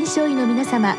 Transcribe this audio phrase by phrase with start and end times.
[0.00, 0.96] 臨床医の皆様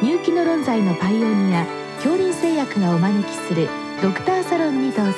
[0.00, 3.68] 入気の論剤のパイオニア恐林製薬がお招きする
[4.00, 5.12] ドクターサロンにどうぞ。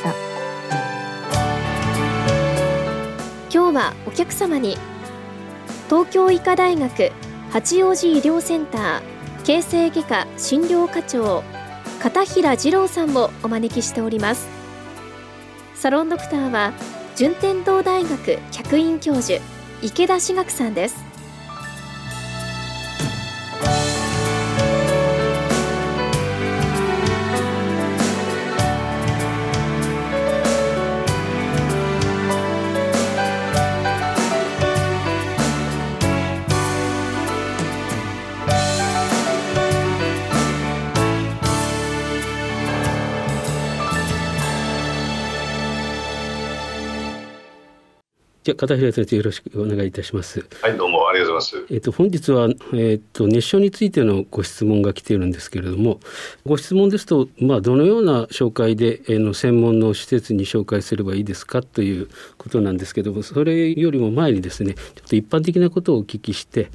[3.49, 4.77] 今日はお客様に
[5.89, 7.13] 東京医科大学
[7.51, 9.03] 八王子医療センター
[9.45, 11.45] 形成外科診療課長
[12.01, 14.49] 片平二郎さんをお招きしております。
[15.77, 16.73] サロンドクターは
[17.15, 19.41] 順天堂大学客員教授
[19.81, 21.12] 池田志学さんです。
[48.45, 50.45] じゃ片平先生よろしくお願いいたします。
[50.63, 51.73] はいどうもありがとうございます。
[51.73, 56.01] えっ、と本日はえっ、と熱傷についてのご質問が来ているんですけれども、
[56.45, 66.71] ご質問ですとまあどのような紹介で、えー、の専門の施設に紹介すればいいですかということなんですけども、それよりも前にですね、ちょっと一般的なことをお聞きして。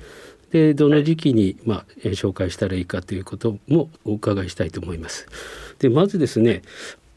[0.52, 5.28] でどの時期に、まあ、紹介したらいいかということもお伺いしたいと思います。
[5.80, 6.62] でまずですね、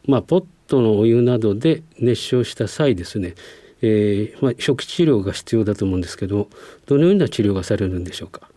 [0.09, 3.37] まあ、ポットのお湯などで熱傷した際ですね
[3.83, 6.49] えーまあ、初期治療が必要だと思うんですけど
[6.87, 8.49] どのような治療がされるんでしょうか？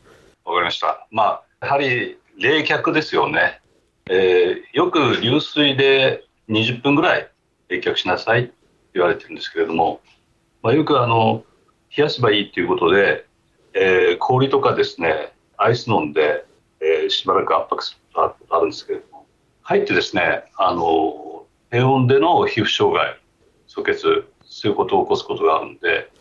[0.46, 1.08] わかりました。
[1.12, 3.62] まあやはり冷却ですよね、
[4.10, 7.30] えー、よく流水で20分ぐらい
[7.70, 8.54] 冷却しなさいって
[8.96, 10.02] 言われてるんですけれども、
[10.62, 11.44] まあ、よくあの
[11.96, 13.26] 冷やせばいいということで、
[13.74, 16.44] えー、氷とかですねアイス飲んで、
[16.82, 19.26] えー、しばらく圧迫することあるんですけれども
[19.64, 23.18] かえってですねあの低温での皮膚障害
[23.68, 26.12] 阻血そういうことを起こすことがあるんで、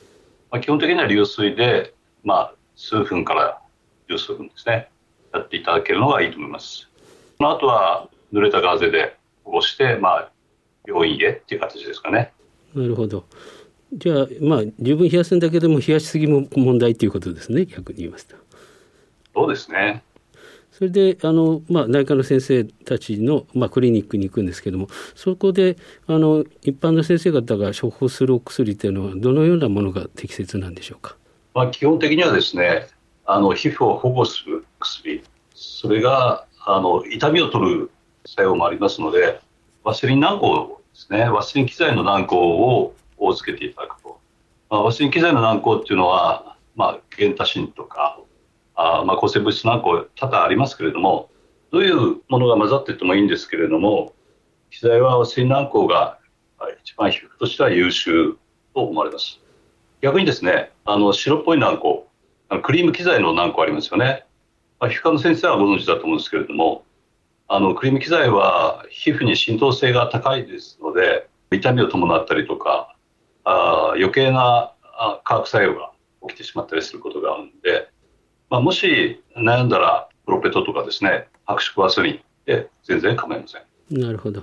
[0.51, 1.93] まあ、基本的には流水で、
[2.25, 3.61] まあ、数分から
[4.09, 4.89] 十数分ですね
[5.35, 6.89] やっていただけるのがいいと思います。
[7.37, 10.31] その後は濡れたガーゼで起こして、まあ、
[10.87, 12.33] 病院へっていう形ですかね。
[12.75, 13.25] なるほど。
[13.93, 18.37] じゃあまあ十分冷やすんだけども冷やしすぎも問題ということですね逆に言いますと。
[19.35, 20.03] そうですね
[20.73, 31.17] それであの、まあ、内科の先生たちの、まあ、クリニックに行くんですけどもそこであの一般の先生方が処方するお薬というのはどのようなものが適切なんでしょうか、
[31.55, 32.87] まあ、基本的にはですね
[33.27, 35.23] あの皮膚を保護する薬。
[35.55, 37.91] それがあの痛みを取る
[38.27, 39.41] 作用もありますので
[39.85, 41.29] ワセリン軟膏ですね。
[41.29, 44.19] ワセリン機材の軟膏ををつけていただくと、
[44.69, 48.19] まあ、ワセリン機材の軟膏っていうのは、まあ、ゲンタシンとか
[48.75, 51.29] あまあ、抗生物質なんか多々ありますけれども
[51.71, 54.15] どういうものが混ざっててもいいんですけれども
[54.71, 56.19] 機材は水軟膏が
[56.83, 58.37] 一番皮膚としては優秀
[58.75, 59.41] と思われます。
[60.01, 62.05] 逆にですねあの白っぽい軟膏
[62.63, 64.27] クリーム機材の軟膏ありますよね、
[64.81, 66.85] まあ、皮膚科の先生はご存知だと思うんですけれども
[67.49, 72.97] あのクリーム機材は皮膚に浸透性が高いですので痛みを伴ったりとか
[73.45, 74.75] あ余計な
[75.25, 75.93] 化学作用が
[76.29, 77.92] 起きてしまったりすることがあるんで
[78.53, 83.63] まあ、もし悩んだらプロペトとかですね白色ワスリンで全然構いません。
[83.99, 84.43] なるほど。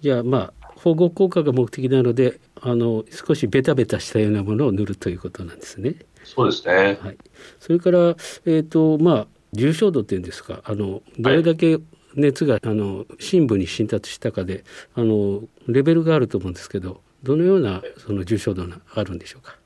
[0.00, 5.96] じゃあまあ保護効果が目的なのであの少しベタベタしたようなものを塗るということなんですね。
[6.24, 7.18] そうですね、はい、
[7.60, 11.80] それからえっ、ー、とまあ重症度っていうんですかあのどれだけ
[12.14, 19.58] 熱が、はい、あの深部に浸達したかであのレベルがあると思うんですけどどのようなその重症度があるんでしょうか？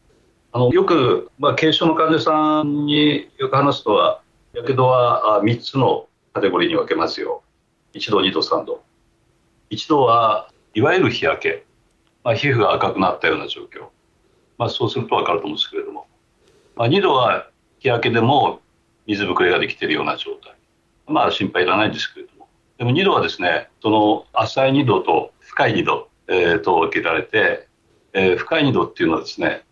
[0.58, 4.20] のよく、まあ、軽症の患者さんによく話すとは、
[4.52, 7.42] やけどは3つのカテゴリーに分けますよ。
[7.94, 8.82] 1度、2度、3度。
[9.70, 11.64] 1度はいわゆる日焼け、
[12.24, 13.88] まあ、皮膚が赤くなったような状況。
[14.56, 16.06] まあ、そうすると分かると思うんですけれども、
[16.76, 17.48] まあ、2度は
[17.78, 18.60] 日焼けでも
[19.06, 20.54] 水ぶくれができているような状態。
[21.06, 22.48] まあ心配いらないんですけれども。
[22.76, 27.66] でも2度はですね、その浅い2度と深い2度、えー、と分けられて、
[28.12, 29.64] えー、深い2度っていうのはですね、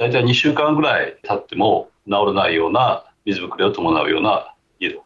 [0.00, 5.04] 大体2週間ぐらい経っても治らないような水ぶくれを伴うような色。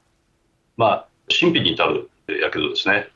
[0.76, 2.08] まあ、神秘に至る
[2.40, 3.08] やけどですね。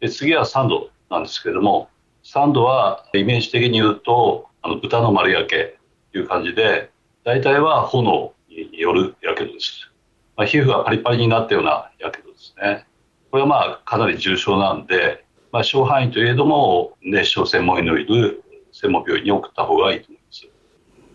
[0.00, 1.90] で次は3度なんですけれども、
[2.24, 5.76] 3度はイメージ的に言うと、あの豚の丸焼け
[6.12, 6.90] という感じで、
[7.24, 9.92] 大体は炎によるやけどです。
[10.34, 12.86] まあ、皮膚がパリパリになったようなやけどですね。
[13.30, 18.42] これはまあかなり重症なんで、まあ、小範囲といえども熱傷専門医のいる
[18.72, 20.21] 専門病院に送った方がいいと思います。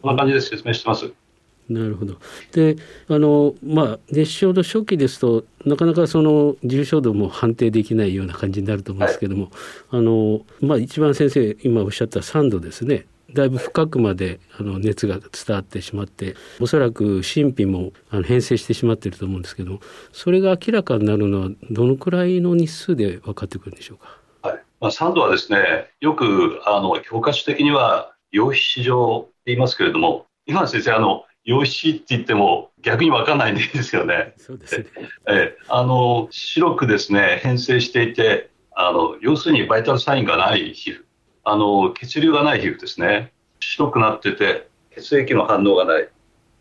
[0.02, 1.12] こんな感じで説明してます。
[1.70, 2.16] なるほど。
[2.54, 2.78] で、
[3.10, 9.52] あのまあ熱傷の初期ですとなかなかその重症度も判定できないような感じになると思うんですけども、はい、
[9.92, 13.06] あのまあ一番先生今おっしゃった3度ですね。
[13.34, 19.82] だいぶ深くまであの熱が伝わってしまっておそらく神秘もあの変性してしまっていると思うんですけど
[20.14, 24.18] それが明らかになるのはどのくらいの日数で分かってくるんでしょうか？
[24.48, 34.34] はいまあ、酸度はですねよくあの教科書的には陽皮市場って言いますけれども今先生あの陽皮って言っても逆に分かんないんですよね。
[34.36, 34.86] そうですね。
[35.30, 41.06] えあの白くですね変性していてあの要するにバイタルサインがない皮膚。
[41.46, 43.32] あの血流がない皮膚ですね。
[43.62, 46.10] 白くなってて血液の反応がない。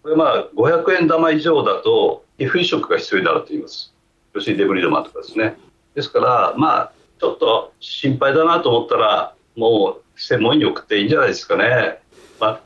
[0.05, 3.93] これまあ500円玉以上だと皮膚移植が必要になると言います。
[4.33, 5.57] 要するにデブリドマンとかですね。
[5.97, 11.99] ですからまあちょっと心配だなと思ったらもう専門医に送っていいんじゃないですかね、
[12.39, 12.61] まあ、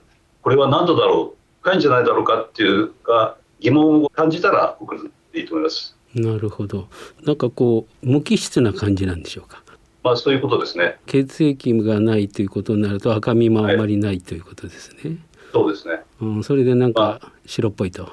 [0.50, 5.96] これは何度だろう深いんじゃないだろうかっていうか疑問を感じたら送るでいいと思います。
[6.12, 6.88] なるほど。
[7.22, 9.62] なんかこう無機質な感じなんでしょうか。
[10.02, 10.98] まあそういうことですね。
[11.06, 15.18] 血液がないということになると赤みもあまりない、はい、ということですね。
[15.52, 18.08] そうですね、うん、それでなんか白っぽいと、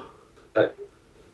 [0.54, 0.72] はい、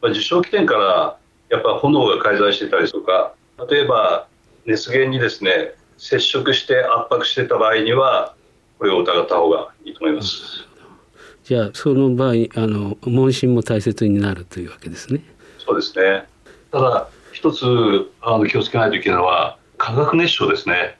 [0.00, 1.18] まあ、受賞起点から
[1.50, 3.34] やっぱ炎が介在してたりとか
[3.68, 4.26] 例えば
[4.64, 8.34] 熱源にですね接触して圧迫してた場合には
[8.78, 10.66] これを疑った方がいいと思います、
[11.44, 15.20] じゃあその場合あの問診も大切になるというわけですね。
[15.58, 16.24] そうですね。
[16.72, 20.96] ただ一つあの気をつけないといけないのは化学熱傷ですね。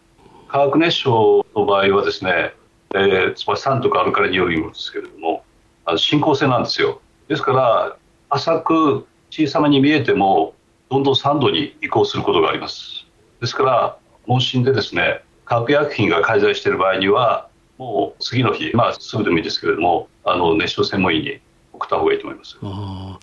[0.49, 2.53] 化学熱傷の場合はですね、
[2.95, 5.45] えー、つまり酸とかアルカリによるんですけれども
[5.87, 7.01] あの進行性なんですよ。
[7.29, 7.97] ですから
[8.29, 10.53] 浅く小さめに見えても
[10.91, 13.07] どんどん酸度に移行することがあります。
[13.41, 17.49] ですから問診でですね化学薬品が介在している場合には
[17.79, 21.41] もう次の日、まあ、すぐでもいいですけれどもあの熱傷専門医に
[21.73, 22.57] 送った方がいいと思います。
[22.63, 23.19] あ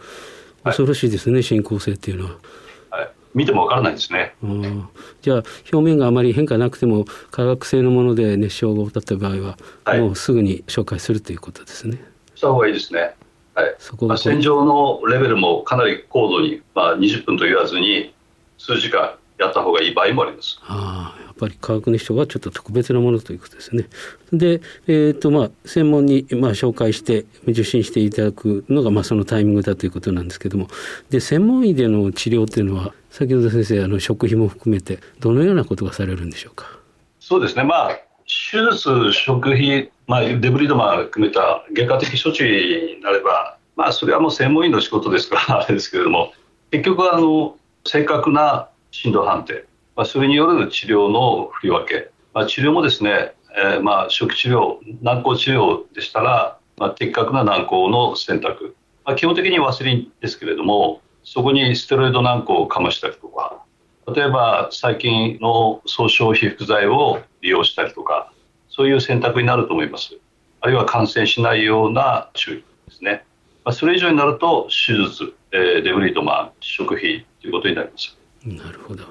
[0.63, 2.31] 恐ろしいですね、はい、進行性っていうのは。
[2.91, 4.35] はい、見てもわからないですね。
[5.21, 12.03] じゃあ表面があまり変化なくても化学性のもので熱傷が起こった場合は、はい、もうすぐに紹介するということですね。
[12.35, 13.15] した方がいいですね。
[13.55, 13.75] はい。
[13.79, 18.13] そこまあ、洗浄のレベルもかなり高度に、まあ、20分と言わずに
[18.57, 20.59] 数時間やった方がいい場合もあります。
[20.63, 23.85] あぱり化学熱傷はちょっと特別なものということですね。
[24.31, 30.67] で、え、ー、とまあ専門にまあ紹介して受診していただくのがまあそのタイミングだということなんですけども、
[31.09, 36.67] で専門医での治療っていうのは先ほど先生あの食費も含めてどのようなことがされるんでしょうか？
[37.19, 37.63] そうですね。
[37.63, 37.99] まあ
[38.51, 46.31] 手術、食費、まあ、デブリドマ含めた外科的処置になれば、まあ、それはもう専門医の仕事ですからあれですけれども
[46.69, 49.65] 結局はあの正確な震度判定、
[49.95, 63.63] まあ、それによる治療の振り分け、まあ、治療もですね、えー、まあ初期治療、軟膏治療でしたら、まあ、的確な軟膏の選択、まあ、基本的にワセリンですけれども、そこにステロイド軟膏をかましたりとか、
[64.15, 68.31] 例えば最近の総称皮膚剤を利用したりとか、
[68.69, 70.17] そういう選択になると思います。
[70.61, 73.25] あるいは感染しないような注意ですね。
[73.63, 78.17] まあ、それ以上になると手術、えー、デブリートマン、食費ということになります。
[78.45, 79.03] なるほど。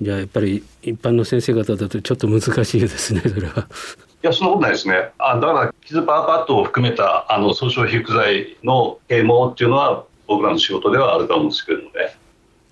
[0.00, 3.66] じゃあやっぱり一般の先生方だとちょっと難しいですね、それは。
[4.22, 5.10] いや、そんなことないですね。
[5.18, 12.16] あだから、傷パーパッドを含めたあの総称皮膚剤の啓蒙っていうのは、僕らの仕事ではあると思うんですけれどもね。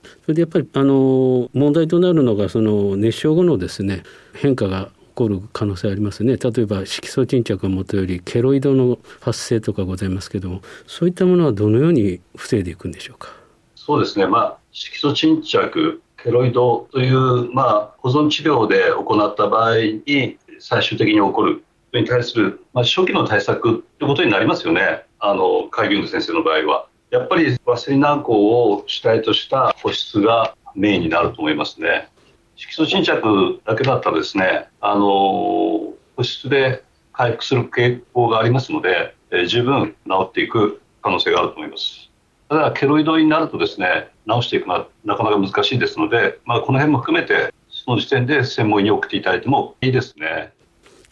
[0.03, 4.03] それでやっぱりあの問題となるのがその熱傷後のですね
[4.35, 13.29] 変化が起こる可能性ありますね例えば色素沈着がもとよりケロイドの発生とかございますけどもそういったものはどのように防いでいくんでしょうか？
[13.77, 26.89] そうですねまあ色素沈着ケロイドという、まあ、保存治療で行った場合に最終的に起こるそれに対する、まあ、初期の対策ということになりますよねあのカイ・ビング先生の場合は。
[27.11, 32.09] やっぱりワセリン軟膏を主体とした保湿がメインになると思いますね。
[32.57, 35.05] 色素沈着だけだったらですね、あの
[36.17, 42.06] 保湿で回復する傾向がありますので、えー、十分治っていく可能性があると思います。
[42.49, 50.53] ただ、ケロイドになるとですね、治していくのはなかなか難しいですので、まあ、この辺も含めて、その時点で専門医に送っていただいてもいいですね。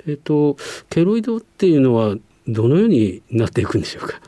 [0.07, 0.57] えっと、
[0.91, 4.21] ケロイドっていうのは、どのようになっていくんでしょうか？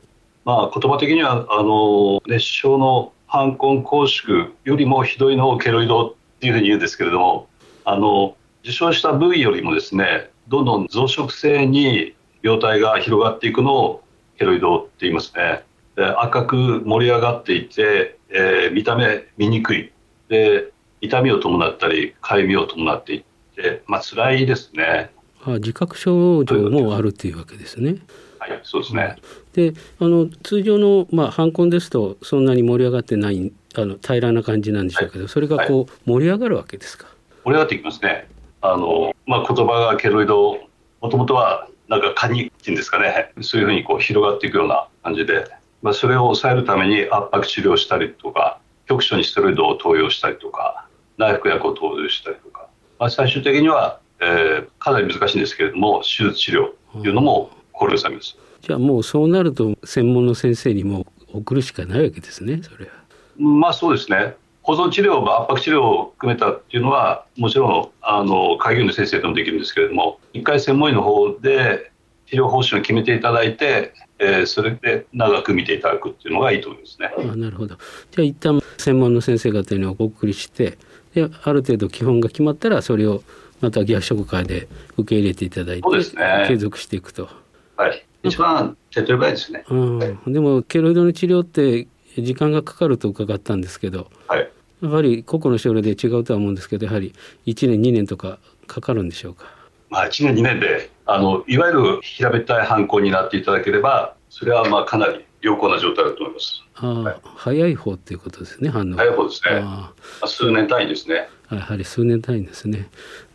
[0.46, 7.48] まあ、言葉的にはあの熱傷の反根拘縮よりもひどいのをケロイドっていうふうに言うんですけれども
[7.84, 14.04] あの受傷した部位よりもですねどんどん増殖性に病態が広がっていくのを
[14.38, 15.62] ケロイドって言いますね
[15.96, 19.92] 赤く盛り上がっていて、えー、見た目見にくい
[20.28, 23.24] で痛みを伴ったりかゆみを伴っていっ
[23.54, 25.10] てまあ辛いですね
[25.44, 27.96] あ自覚症状もあるっていうわけですね。
[28.38, 29.16] はい、そうですね。
[29.54, 37.06] で、あの通常のまあ反根ですとそんなに盛り上がってないあの平らな感じなんでしょうけど、はい、それがこう盛り上がるわけですか？
[37.44, 38.28] 盛り上がっていきますね。
[38.60, 40.58] あのまあ言葉がケロイド、
[41.00, 45.44] もともとはなんかカニっていうんですかねそういうふうにこう広がっていくような感じで、
[45.82, 52.68] まあ、それを抑えるために圧迫治療したりとか局所にステロイドを投与したりとか内服薬を投与したりとか、
[52.98, 58.36] まあ、最終的には、えー、かなり難しいんですけれども手術治療というのも考慮されます。
[58.62, 62.92] じゃあもうそうなると専門の先生にも送るしかないわけですねそれは。
[63.38, 64.34] まあそうですね
[64.66, 71.92] 保存治療、圧迫治療を含めたっていうのは、もちろんあの開業医の先生でもできるんですけれども、一回専門医の方で
[72.26, 77.10] 治療方針を決めていただいて、えー、それで長く見ていただくっていうのがいいと思いますね。
[77.16, 77.76] あなるほど。
[78.10, 80.78] じゃあ一旦専門の先生方にお送りして、
[81.14, 83.22] である程度基本が決まったらそれを
[83.60, 87.28] また逆職会で受け入れていただいて、ね、継続していくと。
[87.76, 88.06] はい。
[88.22, 89.64] 一番手っ取り早いですね。
[89.68, 90.32] うん。
[90.32, 91.86] でもケロイドの治療って
[92.18, 94.50] 時間がかかると伺ったんですけど、はい、
[94.82, 97.14] やはり個々の症例で違うとは思うんですけどやはり
[97.46, 99.44] 1年2年とかかかるんでしょうか？
[99.90, 106.62] まあ、1年2年であのいわゆる平べったい犯行になっていただければそれはまあかなり良好な状態だと思います。
[106.74, 108.96] あはい、早い方っていうことですね、反応。
[108.96, 109.50] 早い方ですね。
[109.62, 109.92] あ
[110.26, 111.28] 数年単位ですね。
[111.50, 112.88] やはり数年単位ですね。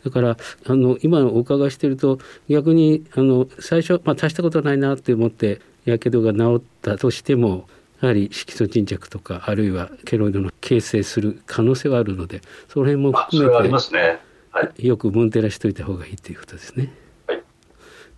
[0.04, 7.68] だからあの今お伺いしていると逆にあの最初、まあ、大したことないなって思ってやけどが治ったとしても
[8.02, 14.20] やはり色素沈着とかあるいはケロイドの形成する可能性はあるのでその辺も含めて、ね
[14.52, 16.94] はい、よくムンテラしといた方がいいということですね、はい、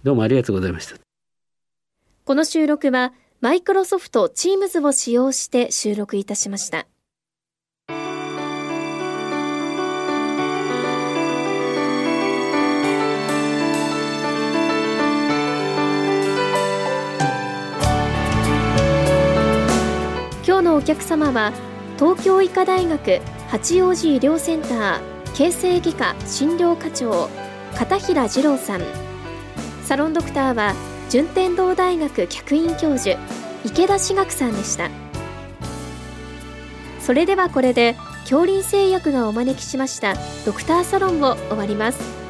[0.04, 0.98] どうもありがとうございました。
[2.26, 6.88] この収録はマイクロソフト Teams を使用して収録いたしました。
[20.46, 21.54] 今日のお客様は
[21.98, 25.02] 東京医科大学八王子医療センター
[25.34, 27.30] 形成外科診療課長
[27.76, 29.13] 片平二郎さん。
[29.86, 30.74] サロンドクターは
[31.10, 33.20] 順天堂大学客員教授
[33.66, 34.90] 池田志学さんでした。
[37.00, 42.23] それではこれで恐林製薬がお招きしましたドクターサロンを終わります。